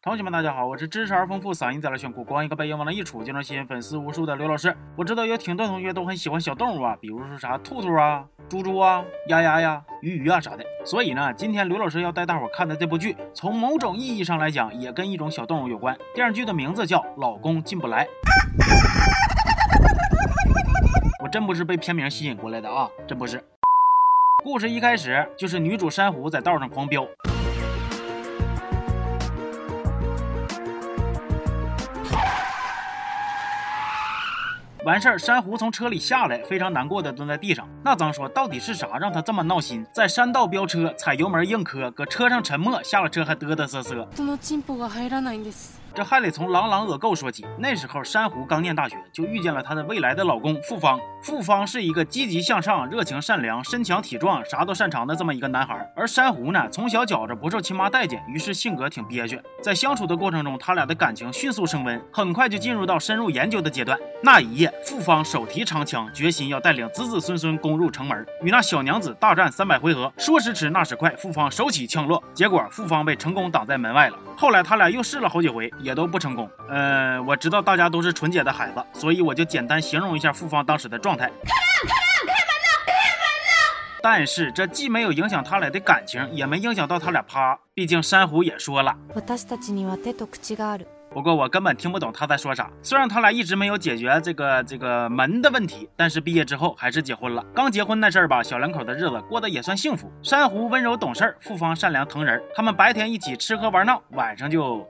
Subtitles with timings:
[0.00, 4.72] 同学们，大家好，我是知识而丰富、嗓音再来炫酷、光一个背影往那一杵就能吸引粉丝无数的刘老师。
[4.96, 10.64] 我知道有挺多同学都很喜欢小动物啊，比如说啥兔兔啊、猪猪啊、鸭鸭呀、鱼鱼啊啥的。
[10.84, 15.98] 所以呢，今天刘老师要带大伙看的这部剧，从某种意义上来讲，也跟一种小动物有关。
[16.14, 18.04] 电视剧的名字叫《老公进不来》。
[21.24, 23.44] 我真不是被片名吸引过来的啊，真不是。
[24.44, 27.04] 故事一开始就是女主珊瑚在道上狂飙。
[34.88, 37.68] 完事儿，珊瑚从车里下来，非常难过的蹲在地上。
[37.84, 39.84] 那咱说，到底是啥让他这么闹心？
[39.92, 44.08] 在山道飙车，踩油门硬磕，搁车上沉默，下了车还嘚嘚瑟瑟。
[45.98, 47.44] 这还得从朗朗恶构说起。
[47.58, 50.96] 那时候，珊瑚刚念大学，就遇见了她的未来的老公傅方。
[51.20, 55.84] 傅方是一个积极向上、热情善良、身强体壮、啥都擅长的这么一个男孩。
[55.96, 59.42] 而珊瑚呢，从小觉着不受亲妈待见，于是性格挺憋屈。
[59.60, 63.98] 在相处的过程中，他俩的感情迅速升温，很快就进入到深入研究的阶段。
[64.22, 70.12] 那一夜，傅方手提长枪，决心要带领子子孙孙攻入城门，与那小娘子大战三百回合。
[70.16, 74.16] 说时迟，那时快，傅方手起枪落，结果傅方被成功挡在门外了。
[74.36, 76.48] 后来他俩又试了好几回，也都不成功。
[76.68, 81.24] 呃，我知道大家都是纯洁的孩子，所以我就简单形容一下复方当时的状态。
[81.26, 81.88] 开门！
[81.88, 82.28] 开门！
[82.28, 82.68] 开门呐！
[82.86, 84.00] 开门呐！
[84.02, 87.58] 但是这既没有影响他俩的感情，也没影响到他俩啪。
[87.72, 88.94] 毕竟珊瑚也说了。
[91.10, 92.70] 不过我根本听不懂他在说啥。
[92.82, 97.42] 虽然他俩一直没有解决这个这个门的问题，但是毕业之后还是结婚了。
[97.54, 100.12] 刚结婚那事儿吧，小两口的日子过得也算幸福。
[100.22, 102.42] 珊瑚温柔懂事，儿，复方善良疼人。
[102.54, 104.86] 他们白天一起吃喝玩闹，晚上就。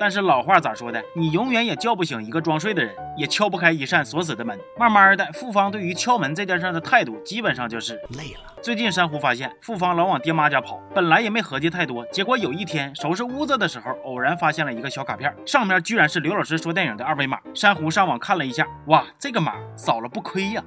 [0.00, 1.04] 但是老话咋说的？
[1.14, 4.58] 你永远也叫不醒一个装睡的人，也敲不开一扇锁死的门。
[4.78, 8.40] 慢慢的，傅方对于敲门这件事的态度，基本上就是累了。
[8.62, 17.38] 最近珊瑚发现傅方老往爹妈家跑，本来也没合计太多，结果有一天收拾屋子的时候，偶然发现了一个小卡片，上面居然是刘老师说电影的二维码。
[17.52, 20.64] 珊瑚上网看了一下，哇，这个码扫了不亏呀。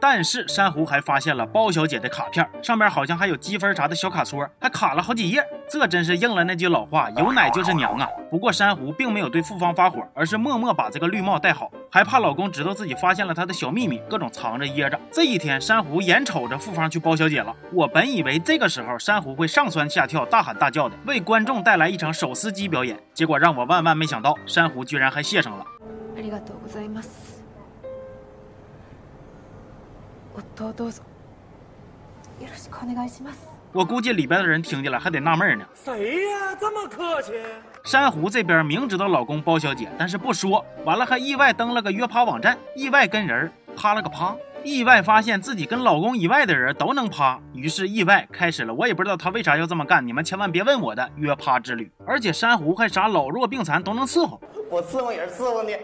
[0.00, 5.44] 但是珊瑚还发现了包小姐的卡片，上面好像还有积分啥的小卡戳，还卡了好几页。
[5.70, 8.08] 这真是应了那句老话，有奶就是娘啊。
[8.30, 14.98] 不过珊瑚并没有对傅方发火，而是默默把这个绿帽戴好，还怕老公知道自己发现了他的小秘密，各种藏着掖着。
[15.10, 17.54] 这一天，珊瑚眼瞅着复方去包小姐了。
[17.72, 22.98] 我本以为这个时候珊瑚会上蹿下跳、大喊大叫的，为观众带来一场手撕鸡表演。
[23.12, 25.64] 结果让我万万没想到，珊瑚居然还谢上了。
[33.72, 35.64] 我估计里边的人听见了还得纳闷呢。
[35.74, 37.32] 谁呀，这么客气？
[37.84, 44.34] 珊瑚这边明知道老公包小姐，但是不说，完了还意外登了个约趴网站，意外跟人趴了个趴，
[44.64, 48.72] 意外发现自己跟老公以外的人都能趴，于是意外开始了。
[48.72, 51.90] 我也不知道他为啥要这么干，你们千万别问我的约趴之旅。
[52.06, 54.40] 而且珊瑚还啥老弱病残都能伺候。
[54.70, 55.76] 我伺候也是伺候你，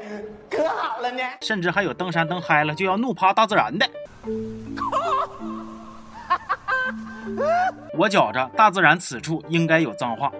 [0.51, 1.23] 可好了呢。
[1.43, 3.87] 甚至还有登山登嗨了就要怒趴大自然的。
[4.25, 4.29] あ
[7.93, 7.94] っ!
[7.97, 10.31] 我觉着大自然此处应该有脏话。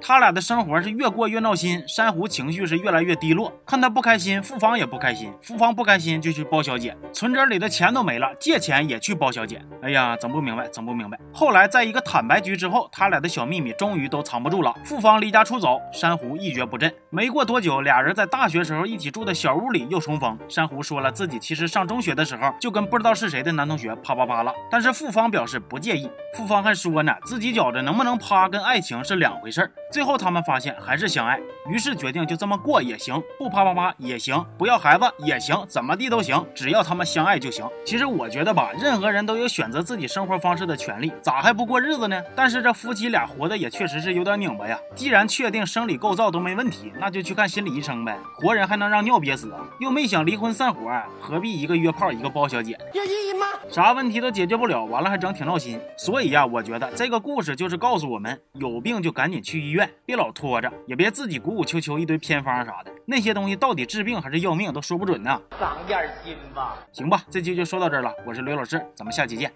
[0.00, 3.52] 他俩的生活是越过越闹心，珊瑚情绪是越来越低落。
[3.66, 5.32] 看他不开心，傅方也不开心。
[5.42, 9.60] 傅方不开心就去包小姐，存折里的钱都没了，借钱也去包小姐。
[9.82, 11.18] 哎呀，整不明白，整不明白。
[11.32, 14.74] 后来在一个坦白局之后，他俩的小秘密终于都藏不住了。
[14.84, 16.92] 傅方离家出走，珊瑚一蹶不振。
[17.10, 20.38] 没过多久，俩人在大学时候一起住的小屋里又重逢。
[20.48, 26.10] 珊瑚说了自己其实上中学的时候就跟不知道是谁的男同学啪啪啪了，但是傅方表示不介意。
[26.34, 29.70] 傅方还说呢，自己觉着能不能趴跟爱情是两回事儿。
[29.90, 37.68] 最后他们发现还是相爱，于是决定就这么过也行，不啪啪啪也行，不要孩子也行，怎么地都行，只要他们相爱就行。
[37.84, 42.22] 其实我觉得吧，任何人都有选择自己生活方式的权利，咋还不过日子呢？
[42.36, 44.78] 但是这夫妻俩活的也确实是有点拧巴呀。
[44.94, 48.16] 既然确定生理构造都没问题，那就去看心理医生呗。
[48.36, 49.60] 活人还能让尿憋死啊？
[49.80, 50.88] 又没想离婚散伙，
[51.20, 52.78] 何必一个约炮一个包小姐？
[52.94, 53.46] 有意义吗？
[53.68, 55.80] 啥问题都解决不了，完了还整挺闹心。
[55.96, 59.90] 所以呀，我觉得这个故事就是告诉我们，有病就赶紧去医院。
[60.04, 65.40] 别老拖着，也别自己鼓鼓秋秋一堆偏方啥的，那些东西到底治病还是要命都说不准呢。
[65.58, 66.76] 长点心吧。
[66.92, 68.12] 行吧，这期就说到这儿了。
[68.26, 69.50] 我是刘老师，咱们下期见，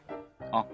[0.50, 0.64] 啊。